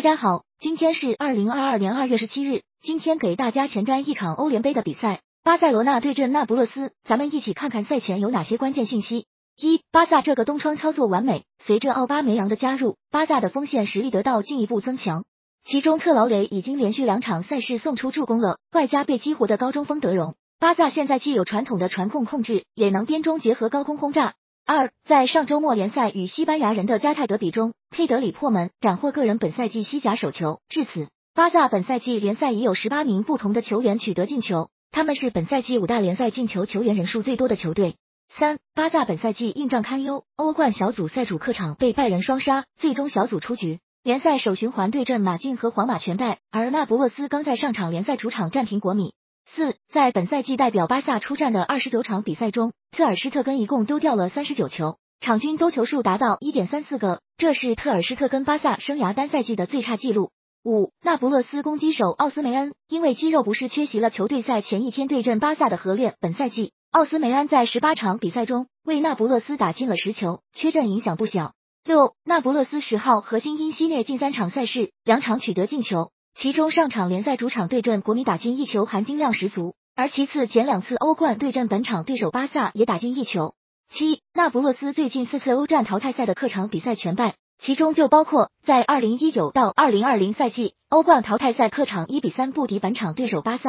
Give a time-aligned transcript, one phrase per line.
[0.00, 2.62] 大家好，今天是二零二二年二月十七日。
[2.80, 6.92] 今天给大家前瞻一场欧联杯的比赛，巴塞罗那对阵那不勒斯。
[7.02, 9.26] 咱们一起看看赛前有哪些关键信息。
[9.60, 15.24] 一、巴萨这个东窗操作完美，随着奥巴梅扬的加入，巴萨的锋线实力得到进一步增强。
[15.66, 24.32] 其中特劳雷已经连续两场赛事送出助攻了，外加被激活的高中锋德容，巴萨现在既有传统的传控控制，也能边中结合高空轰炸。
[24.72, 30.60] 二，在上周末联赛与西班牙人的加泰德比中，佩德里破门斩获个人本赛季西甲首球。
[30.68, 37.96] 至此，巴萨本赛季联赛已有十八名不同的球员取得进球，他们是本赛季五大联赛进球球员人数最多的球队。
[38.28, 43.80] 三，巴萨本赛季硬仗堪忧，欧冠小组赛主客场被拜仁双杀，最终小组出局。
[44.04, 49.14] 联赛首循环对阵马竞和皇马全败，而那不勒斯刚在上场联赛主场战平国米。
[49.56, 60.30] 四，在本赛季代表巴萨出战的二十九场比赛中，特尔施特根一共丢掉了三十九球，场均丢球数达到一点三四个，这是特尔施特根巴萨生涯单赛季的最差纪录。
[60.62, 66.14] 五，那不勒斯攻击手奥斯梅恩因为肌肉不适缺席了球队赛前一天对阵巴萨的合练。
[66.20, 71.54] 本赛季，奥斯梅恩在十八场比赛中为那不勒斯打进了十球，缺阵影响不小。
[71.84, 76.12] 六，那不勒斯十号核心因西涅近三场赛事两场取得进球。
[76.34, 79.74] 其中上场联赛主场对阵国米打进一球，含金量十足。
[79.94, 83.54] 而其次前两次欧冠对阵本场对手巴萨也打进一球。
[83.92, 93.68] 七，那不勒斯最近四次欧战淘汰赛的客场比赛全败，其中就包括在二零一九到二零二零赛季欧冠淘汰赛客场一比三不敌本场对手巴萨。